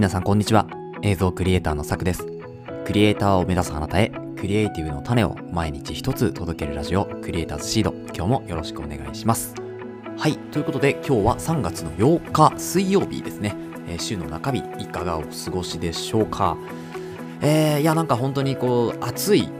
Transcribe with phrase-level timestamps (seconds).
[0.00, 0.66] 皆さんこんにちは。
[1.02, 2.26] 映像クリエイターのさくです。
[2.86, 7.92] クリエイターを目指すあなたへ、クリエイティブの種を毎日一つ届けるラジオ、クリエイターズシード。
[8.14, 9.54] 今日もよろしくお願いします。
[10.16, 13.54] はい、ということで今日は3月の8日水曜日ですね。
[13.88, 16.56] えー、週の中日、いかがお過ごしでしょうか。
[17.42, 19.50] えー、いやなんか本当にこう、暑い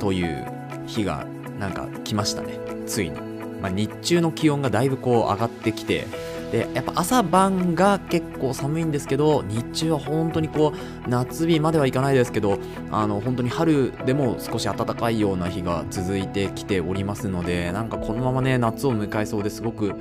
[0.00, 0.46] という
[0.86, 1.26] 日が
[1.60, 2.58] なんか来ましたね。
[2.86, 3.20] ついに。
[3.60, 6.06] まあ、日中の気温がだいぶこう上がってきて、
[6.54, 12.60] でやっぱ朝晩が結構寒いんですけど日中は本当にこう夏日まではいかないですけど
[12.92, 19.96] あの本当に春でも少し暖かいような日が続いてきておりますのでなんかこのままね夏を迎えそうですごく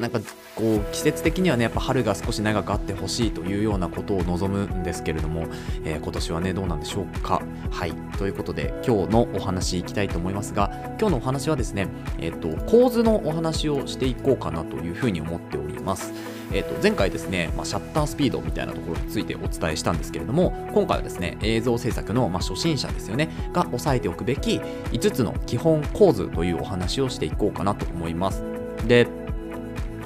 [0.00, 0.20] なんか
[0.54, 5.46] こう季節的にはねやっぱ春が少し長くあってほしいというようなことを望むんですけれども、
[5.84, 7.42] えー、今年はねどうなんでしょうか。
[7.70, 7.92] はい。
[8.18, 16.12] ということで今日のお話いきたいと思いますが今日のお話はですねえっ、ー、と構図のお話をしていこうかなというふうに思っております。
[16.52, 24.58] えー、と前回ですね、まあ、シャッタースピードみたいなところについてお伝えしたんですけれども今回はですね映像制作の、まあ、初心者ですよねが押さえておくべき
[24.92, 28.44] 5つの基本構図というお話をしていこうかなと思います。
[28.86, 29.08] で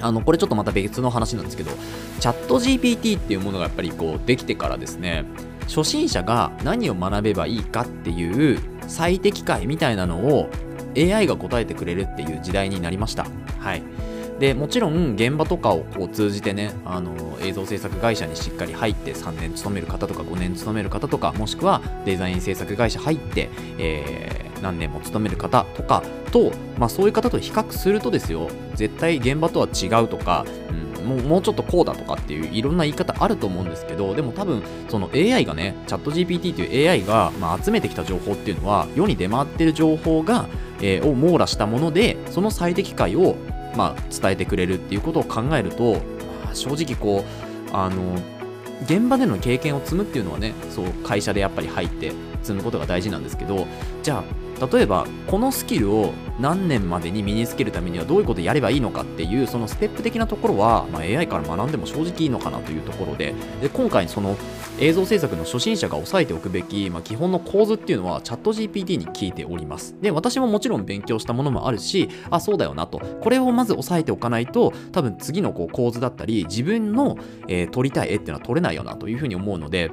[0.00, 1.70] あのこれちょっとまた別の話なんですけど
[2.20, 5.24] チャット GPT っていうものがやっぱりこうできてからですね
[5.66, 10.48] 初心者が何を学べばいいかっていう最適解みたいなのを
[10.96, 13.26] AI が答えてくれるっていう時代になりました。
[13.60, 13.82] はい。
[14.38, 30.44] でもちろん現場とかをこう通じてねあの映像制作会社にしっかり入って3年勤める方とか5年勤める方とかもしくはデザイン制作会社入って、えー、何年も勤める方とかと、まあ、そういう方と比較するとですよ絶対現場とは違うとか、
[30.98, 40.46] うん、もうもうちょっとこうだとかっていういろんな言い方あると思うんですけどでも多分その AI がねチャット GPT という AI が、まあ、集めてきた情報っていうのは世に出回ってる情報が、
[40.80, 43.36] え、を網羅したものでその最適解を、
[43.78, 45.92] まあ、伝えてくれるっていうことを考えると、
[46.44, 48.16] まあ、正直こうあの
[48.82, 52.12] 現場での経験を積むっていうのはねそう会社でやっぱり入って
[52.42, 53.68] 積むことが大事なんですけど
[54.02, 54.24] じゃあ
[54.66, 64.36] 例えばこのスキルを何年までに身につけるためにはどういうことやればいいのかっていうそのステップ的なところは、まあ、AI から学んでも正直いいのかなというところでで今回その
[64.80, 69.96] 映像制作の初心者が押さえておくべき、まあ、基本の構図っていうのはチャット GPT に聞いております。
[70.00, 73.00] で私ももちろん勉強したものもあるしあそうだよなと。
[73.00, 77.18] これをまず押さえておかないと多分次のこう構図だったり自分の、
[77.48, 79.90] えー、撮りたい絵っていうのは撮れないよなというふうに思うので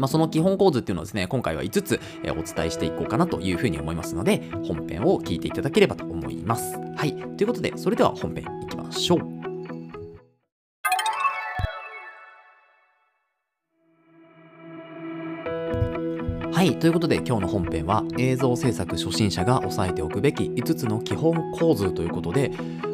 [0.00, 6.74] まあ、その基本構図っていうのをですね、今回は5つ、えお伝えしていこうかなというふうに思いますので、本編を聞いていただければと思います。
[6.96, 7.14] はい。
[7.36, 9.40] ということで、それでは本編いきましょう。
[16.50, 16.78] はい。
[16.78, 22.50] ということで今日の本編は映像制作初心者が押さえておくべき5つの基本構図ということで、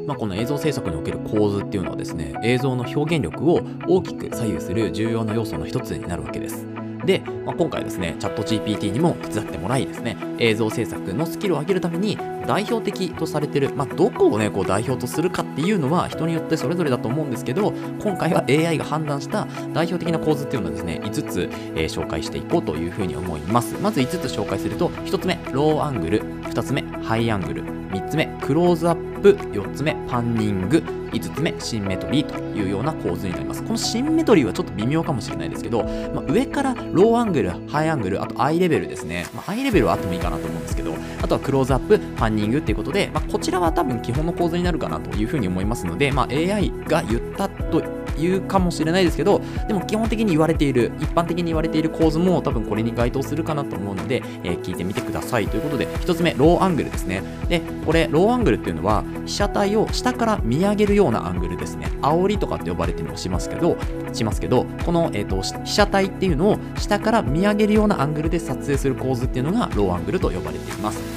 [0.07, 6.76] まあ、この映像制作における構図っていうのはですね、映像の表現力を大きく左右する重要な要素の一つになるわけです。
[7.05, 23.77] で、まあ、今回ですね、チャット GPT にも手伝ってもらいですね、映像制作のスキルを上げるために代表的とされてる、まあ、どこをね、こう代表とするかっていうのは人によってそれぞれだと思うんですけど、今回は AI が判断した代表的な構図っていうのをですね、5つ、えー、紹介していこうというふうに思います。
[23.81, 30.79] まず5つ紹介すると、1つ目、ローアングル、2つ目、ハイアングル、3つ目、クローズアップ、ップ4つ目、パンニング、
[31.13, 33.63] 5つ目、シンメトリーというような構図になります。
[33.63, 35.85] このシンメトリーはちょっと微妙かもしれないですけど、
[36.15, 39.27] まあ、上からローアングル、ハイアングル、あとアイレベルですね。
[39.35, 47.83] まあ、アイレベルはあってもいいかなと思うんですけど、あとはクローズアップ、パンニングっていうことで、まあ、こちらは多分基本の構図になるかなというふうに思いますので、ま、AI が言ったと
[48.19, 55.49] 言うかもしれないですけど、でも基本的に言われている、一般的に言われている構図も多分これに該当するかなと思うので、えー、聞いてみてください。
[55.49, 57.23] ということで、1つ目、ローアングルですね。
[57.49, 61.87] で、これ、ローアングルっていうのは、被写体を下から見上げるようなアングルですね。
[62.03, 63.77] 煽りとかって呼ばれてもしますけど、
[64.13, 71.16] しますけど、この、えーと、被写体っていうのを下から見上げるようなアングルで撮影する構図っていうのがローアングルと呼ばれています。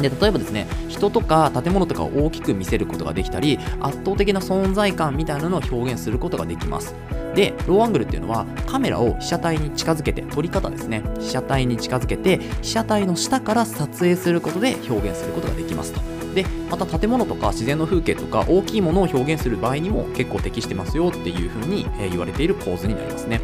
[0.00, 6.94] で例えばですね人とか建物とかを大きく見せることができたり圧倒的な存在感みたいなのを表現することができます。
[7.34, 11.02] でローアングルっていうのはカメラを被写体に近づけて撮り方ですね。
[11.20, 16.00] 被写体に近づけて被写体の下から撮影することで表現することができますと。
[16.34, 23.40] でまた建物とか自然の風景とか大きいものを表現する場合にも結構適してますよっていう風に言われている構図になりますね。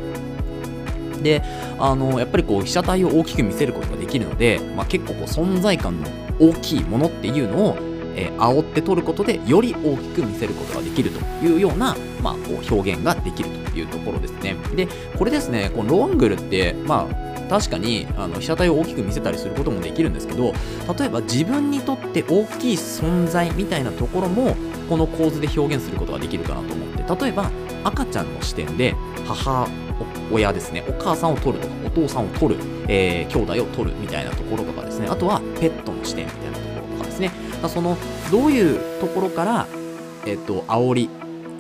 [1.27, 1.43] で
[1.79, 6.07] あのやっぱりこう被写体を大きく見せることができるので、まあ、結構こう存在感の
[6.39, 7.77] 大きいものっていうのを、
[8.15, 14.55] えー、煽って取ることでより大きく見せることができるというような、まあ、こう表現ができるというところですね。
[14.77, 14.87] で
[15.19, 20.53] これですねこのロングルってまあ確かにあの被写体を大きく見せたりすることもできるんですけど
[20.99, 24.57] 例えば自分にとって大きい存在みたいなところも
[24.89, 27.51] この構図で表現することができるかなと思って例えば
[27.85, 28.97] 赤ちゃんの視点で
[29.27, 29.69] 母
[30.31, 30.85] 親ですね。
[30.89, 35.09] お母さんを取るとかお父さんを取る、えー、兄弟を取るみたいなところとかですね。
[35.09, 37.31] あとはペットの視点みたいなところとかですね。
[37.69, 37.97] その
[38.31, 39.67] どういうところから
[40.27, 41.11] えっと煽り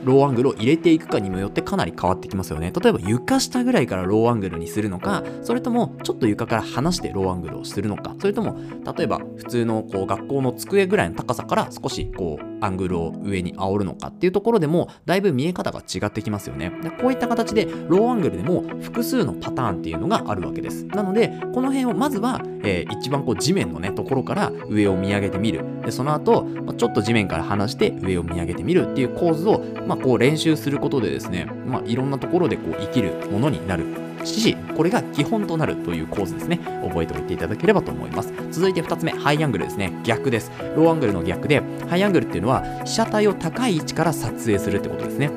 [0.06, 2.72] ローアングルを入れていくかにもよってかなり変わってきますよね。
[2.80, 8.56] 例えば床下ぐらいからローアングルにするのか、それともちょっと床から離してローアングルをするのか、それとも
[8.96, 16.70] 例えば普通のこう学校の机ぐらいの高さから少しこうアングルを上に煽るのかっていうところでもだいぶ見え方が違ってきますよね。
[16.82, 20.86] でこういった形でローアングルでも複数のパターンっていうのがあるわけです。
[20.86, 25.64] なのでこの辺をまずは、えー、一番こう地面のねところから上を見上げてみる。
[25.84, 33.84] でその後まちょっと地面から離して上を見上げてみるっていう構図を、ま、こう練習することでですね、まあ、いろんなところでこう生きるものになる
[34.24, 36.58] し、これが基本となるという構図ですね。
[36.82, 38.32] 覚えておいていただければと思います。
[38.50, 39.92] 続いて2つ目、ハイアングルですね。
[40.04, 40.50] 逆です。
[40.76, 45.30] ローアングルの逆で、ハイアングルっていうのは被写体を高い位置から撮影するってことですね。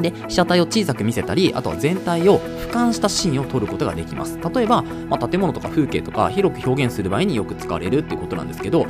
[0.00, 4.38] で、被写体を小さく見せたり、あとは全体を俯瞰したシーンを撮ることができます。
[4.54, 8.86] 例えば、まあ、建物とか風景とか広く表現する場合によく使われるっていうことなんですけど、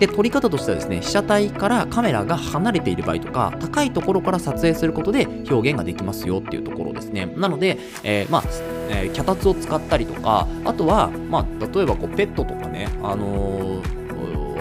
[0.00, 7.26] で撮り方としてはですね被写体からカメラが離れている場合とか高いところから撮影することで表現ができますよっていうところですね。
[7.36, 8.44] なので、えー、まあ、
[8.88, 13.99] えー、脚立を使ったりとかあとは、まあ、例えばこうペットとかね、あのー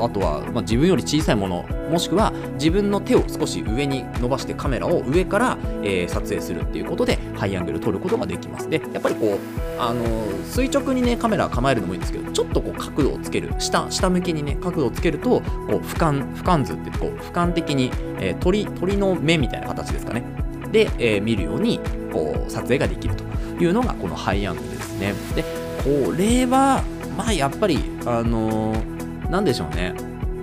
[0.02, 8.70] あとは、まあ、自分より小さいものもしくは自分の手を少し上に伸ばしてカメラを上から、えー、撮影するっていうことでハイアングル撮ることができます。
[8.70, 9.40] でやっぱりこう、
[9.80, 20.24] あのー、垂直にねカメラ構えるのもいいんですけどちょっとこう角度をつける下下向きにね角度をつけるとこう俯瞰俯瞰図ってこう俯瞰的に、えー、鳥鳥の目みたいな形ですかね。
[20.72, 21.80] で、えー、見るように
[22.14, 23.24] こう撮影ができると
[23.62, 25.14] いうのがこのハイアングルですね。
[25.36, 25.44] で
[25.84, 26.84] これは
[27.18, 28.99] まあやっぱりあのー
[29.30, 29.94] 何でしょうね。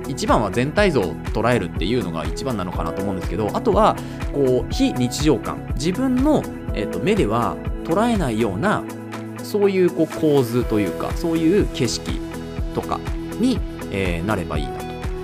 [0.09, 3.97] 一番は全体像を捉えるっていうのが一番なのかなと思うんですけどあとは
[4.33, 5.59] こう非日常感。
[5.75, 6.43] 自分の、
[6.75, 8.85] えーと、目では捉えないような
[9.43, 12.21] そういうこう構図というかそういう景色
[12.75, 13.01] とか
[13.41, 13.59] に、
[13.91, 14.79] えー、なればいいな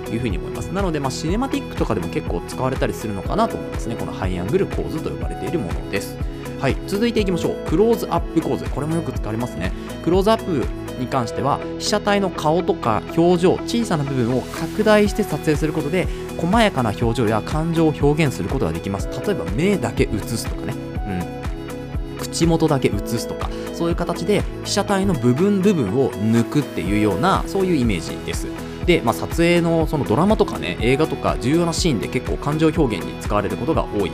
[0.05, 0.67] というふうに思います。
[0.67, 3.95] なので、まあ、シネマティックとかでも結構使われたりするのかなと思いますね。
[3.95, 6.17] このハイアングル構図と呼ばれているものです。
[6.59, 6.77] はい。
[6.87, 7.55] 続いていきましょう。
[7.67, 8.65] クローズアップ構図。
[8.65, 9.71] これもよく使われますね。
[10.03, 10.65] クローズアップ
[11.03, 16.07] に関しては被写体の顔とか表情小さな部分を拡大して撮影することで
[16.37, 19.07] 細やかな表情や感情を表現することができます。
[19.25, 20.73] 例えば目だけ映すとかね、
[22.13, 23.49] うん、口元だけ映すとか。
[23.73, 28.47] そういう形で被写体の部分部分を抜くっていうようなそういうイメージです。
[28.85, 34.11] で、まあ、撮影のそのドラマとかね映画とか重要なシーンで結構感情表現に使われることが多い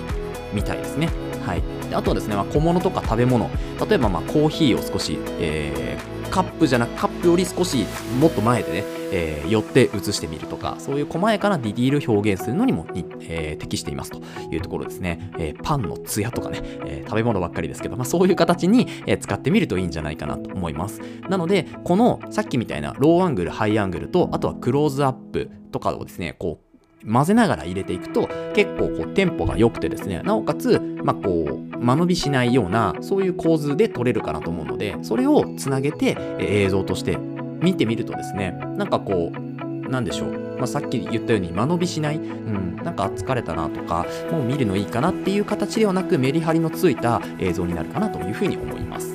[0.53, 1.09] みたいですね。
[1.45, 3.49] はい、であとはですね、まあ、小物とか食べ物。
[3.87, 7.85] 例えばまコーヒーを少し、えー、カップじゃなくカップより少し
[8.19, 14.21] もっと前でね、えー、寄って映してみるとかそういう細やかなディティール表現するのにもに、えー、適していますと
[14.51, 21.01] いうところですね、えー、パンのツヤとかね、え食べ物ばっかりですけど、まあ、そういう形に、え使ってみるといいんじゃないかなと思います。
[21.29, 26.68] なのでこのさっきみたいなローアングルハイアングルとあとはクローズアップとかをですねこう
[27.05, 37.17] 混ぜながら入れていくと結構こうテンポが良くてですねなおかつ、まあ、こう間延びしないようなそういう構図で撮れるかなと思うのでそれをつなげて映像として
[37.61, 49.08] 見てみるとですねなんかこうなんでしょう、まあ、さっき言ったように間延びしない、うん、なんか疲れたなとかもう見るのいいかなっていう形ではなくメリハリのついた映像になるかなというふうに思います。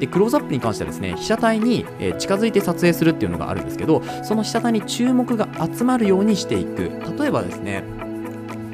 [0.00, 7.84] でクローズアップに関してはですね被写体に、え近づいて撮影するっていうのがあるんですけどその被写体に注目が集まるようにしていく例えばですね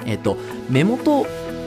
[0.06, 0.38] えっ、と
[0.70, 1.26] 目元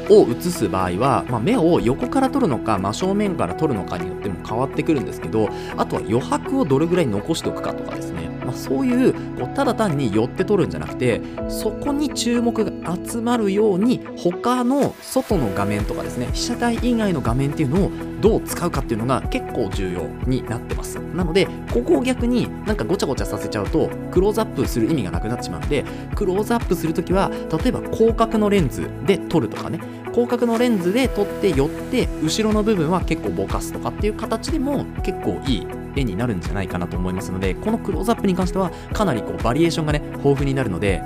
[0.10, 17.92] を映す場合は、まあ、目を横から撮るのか真正面から撮るのかによっても変わってくるんですけどあとは余白をどれぐらい残しておくかとかですねまあ、そういうこうただ単に寄って取るんじゃなくてそこに注目が集まるように他の外の画面とかですね被写体以外の画面っていうのを
[18.22, 21.00] どう使うかっていうのが結構重要になってます。
[21.00, 27.30] なのでここを逆になんかごちゃごちゃさせちゃうとクローズアップする意味がなくなってしまうんでクローズアップするときは
[27.64, 29.80] 例えば広角のレンズで撮るとかね
[30.12, 35.68] 広角のレンズで撮って寄って後ろの部分は結構ぼかすとかっていう形でも結構いい
[36.00, 41.02] 絵になるんじゃないかなと思いますのでこのクローズアップに関してはかなりこうバリエーションがね豊富になるので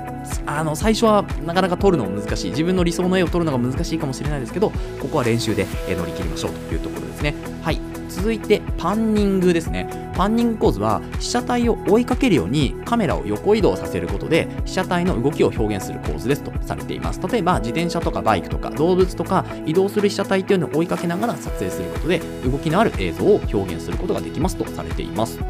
[0.46, 2.50] あの最初はなかなか撮るのも難しい。
[2.50, 4.70] 自分の理想の絵を撮るのが難しいかもしれないですけど
[5.00, 7.34] ここは練習で乗り切りましょうというところですね。
[7.62, 7.93] はい。
[8.14, 10.12] 続いてパンニングですね。
[10.14, 17.20] パンニング構図は被写体を追いかけるようにカメラを横移動させることで被写体の動きを表現する構図ですとされています。
[17.28, 25.40] 例えば自転車とかバイクとか動物とか移動する被写体っていうのを追いかけながら撮影することで動きのある映像を表現することができますとされています。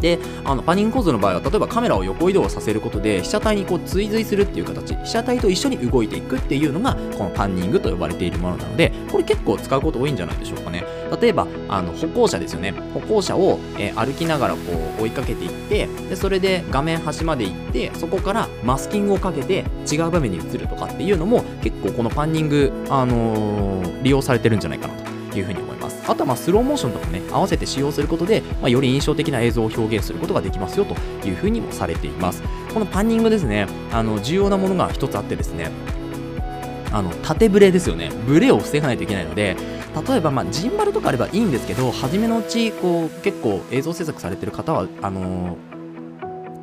[0.00, 10.84] であのパニング構図の場合は例えばカメラを横移動させることで被写体にこう追随するっていう形被写体と一緒に動いていくっていうのがこのパンニングと呼ばれているものなのでこれ結構使うこと多いんじゃないでしょうかね。
[11.20, 12.72] 例えばあの歩行者ですよね。
[12.92, 14.60] 歩行者を、えー、歩きながらこ
[14.98, 25.14] う追いかけていってでそれで画面端まで行ってそこからマスキングをかけて違う場面に移るとかっていうのも結構このパンニング、あのー、利用されてるんじゃないかなと。
[25.38, 26.02] いうふうに思います。
[26.06, 30.94] あとはまあスローモーションとかね合わせて使用することで、まあ、より印象的な映像を表現することができますよと
[31.26, 32.42] いうふうにもされています。
[32.72, 35.70] このパンニングですねあの重要なものが一つあってですね
[36.94, 38.10] あの縦ブレですよね。
[38.24, 39.56] ブレを防がないといけないので
[40.08, 45.73] 例えばまあジンバルとかあればいいんですけど初めのうちこう結構映像制作されてる方はあのー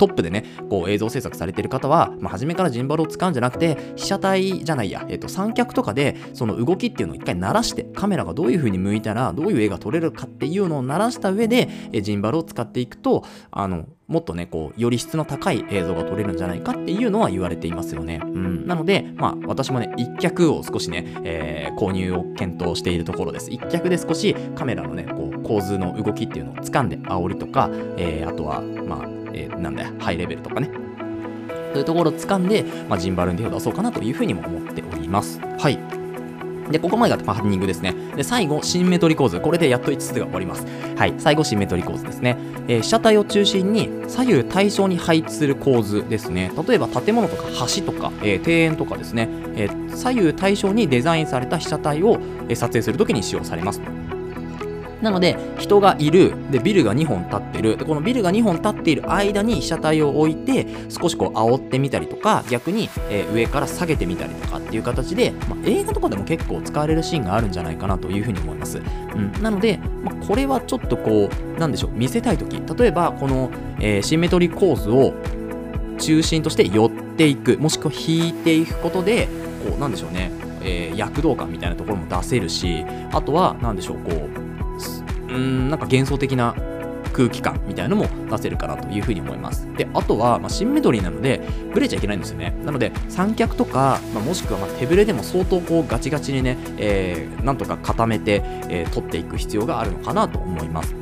[0.02, 18.20] トップでね、こう映像制作されてる方は、まあ、初めからジンバルを使うんじゃなくて、被写体じゃないや、えっ、ー、と、三脚とかで、その動きっていうのを一回鳴らして、カメラがどういう風に向いたら、どういう絵が撮れるかっていうのを鳴らした上で、えジンバルを使っていくと、あの、もっとね、こう、より質の高い映像が撮れるんじゃないかっていうのは言われていますよね。
[18.24, 18.66] うん。
[18.66, 23.52] なので、まあ、私もね、一脚を少しね、えー、購入を検討しているところです。
[23.52, 30.70] 一脚で少しカメラのね、こう、構図の動きっていうのを掴んで、煽りとか、えー、あとは、まあ、えー、なんだよ、ハイレベルとかね。
[31.72, 35.40] そういうところを掴んで、まあ、ジンバルに手を出そうかなというふうにも思っております。
[35.58, 35.78] はい。
[36.70, 37.94] で、ここまでがパーニングですね。
[38.16, 39.40] で、最後、シンメトリ構図。
[39.40, 40.66] これでやっと5つが終わります。
[40.96, 41.14] はい。
[41.18, 42.36] 最後、シンメトリ構図ですね。
[42.68, 46.52] えー、被写体を中心に左右対称に配置する構図ですね。
[46.66, 47.44] 例えば、建物とか
[47.76, 53.80] 橋とか、えー、庭園とかですね、えー、左右対称にデザインされた被写体を、え撮影するときに使用されます。
[55.02, 68.78] なので、人がいる、で、ビルが2本立ってる、で、このビルが2本立っている間に被写体を置いて、少しこう煽ってみたりとか、逆に、えー、上から下げてみたりとかっていう形で、まあ、映画とかでも結構使われるシーンがあるんじゃないかなというふうに思います。
[68.78, 69.42] うん。
[69.42, 75.14] なので、まあ、これはちょっとこう、なんでしょう、見せたいとき、例えば、この、えー、シンメトリーコースを
[75.98, 79.28] 中心として寄っていく、もしくは引いていくことで、
[79.68, 80.30] こう、なんでしょうね、
[80.62, 84.51] えー、躍動感みたいなところも出せるし、あとは、なんでしょう、こう、
[85.28, 86.54] うんなんか幻想的な
[87.12, 89.68] 空気感みたいなのも出せるかなというふうに思います。
[89.76, 91.40] で、あとは、まあ、シンメトリーなので、
[91.72, 92.54] ブレちゃいけないんですよね。
[92.64, 100.94] なので、三脚とか、まあ、もしくはま手ブレでも相当こうガチガチにね、えー、なんとか固めて、えー、取っていく必要があるのかなと思います。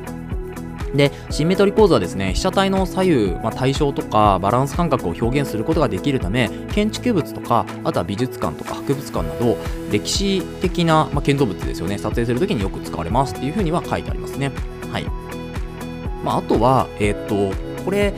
[0.95, 9.57] で、シンメトリー構図はですね、被写体の左右、まあ、対称とかバランス感覚を表現することができるため、建築物とか、あとは美術館とか博物館など、
[9.91, 14.51] 歴史的な、まあ、建造物ですよね、撮影するときによく使われますっていうふうには書いてありますね。
[14.91, 15.05] はい。
[16.23, 18.13] まあ、あとは、えー、っと、これ、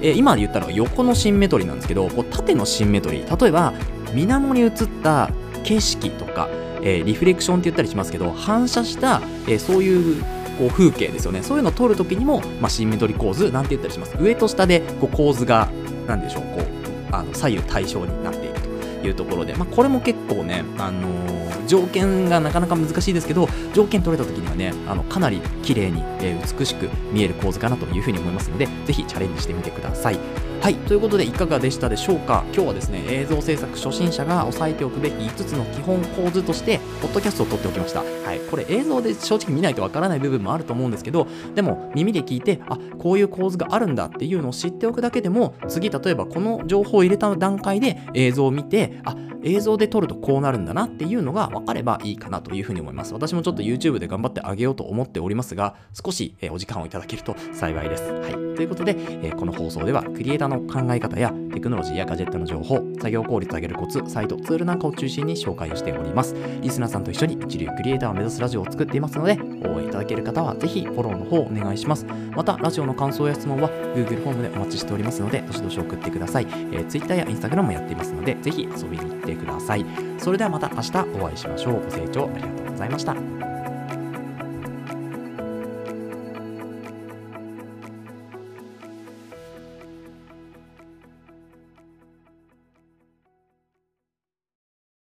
[0.00, 3.72] えー、今言ったのが横のシンメトリーなんですけど、こう縦のシンメトリー、例えば、
[4.12, 4.70] 水面に映っ
[5.02, 5.30] た
[5.64, 6.48] 景色とか、
[6.82, 10.24] えー、リフレクションって言ったりしますけど、反射した、えー、そういう
[10.58, 11.42] こう風景ですよね。
[11.42, 14.16] そういうのを撮るときにも、まあ、シンメトリ構図なんて言ったりします。
[14.18, 15.68] 上と下でこう構図が
[16.06, 18.54] 何でしょうこうあの左右対称になっている
[19.00, 30.37] というところで、まあ、これも結構ね、あのー、条件がなかなか難しいですけど条件取れた時にはねあのかなり綺麗に、えー、美しく見える構図かなというふうに思いますのでぜひチャレンジしてみてください。
[30.60, 32.44] はい、ということでいかがでしたでしょうか？
[32.52, 38.00] 今日はですね、映像制作初心者が押さえておくべき5つの基本構図として、ポッドキャストを撮っておきました。
[38.00, 53.14] はい、これ映像で正直見ないとわからない部分もあると思うんですけど、でも耳で聞いて、あ、こういう構図があるんだっていうのを知っておくだけでも、次例えばこの情報を入れた段階で映像を見て、あ、映像で撮るとこうなるんだなっていうのが分かればいいかなというふうに思います。
[53.14, 58.12] 私もちょっと YouTube で頑張ってあげようと思っておりますが、少しお時間をいただけると幸いです。
[58.12, 58.32] はい。
[58.56, 58.96] ということで、
[59.36, 66.34] この放送ではクリエイターの考え方やテクノロジーやガジェットの情報、作業効率を上げるコツ、サイト、ツールなんかを中心に紹介をしております。
[66.60, 72.06] リスナーさんと一緒に一流クリエイターを目指すラジオを作っていますので、応援いただける方はぜひフォローの方お願いします。
[72.34, 76.46] また、ラジオの感想や質問は Google フォームでお待ちしておりますので、どしどし送ってください。
[76.72, 79.84] えー、Twitter や Instagram もやっていますので、ぜひ遊びに行ってください。
[80.18, 81.84] それではまた明日お会いしましょう。
[81.84, 83.57] ご清聴ありがとうございました。